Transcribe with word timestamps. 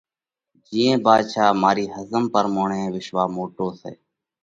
جِيئين 0.67 0.95
ڀاڌشا، 1.05 1.45
مارِي 1.61 1.85
ۿزم 1.93 2.23
پرموڻئہ 2.33 2.83
وِسواه 2.95 3.27
موٽو 3.35 3.67
سئہ۔ 3.79 3.91